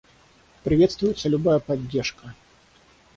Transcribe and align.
Приветствуется 0.63 1.29
любая 1.29 1.59
поддержка. 1.59 2.33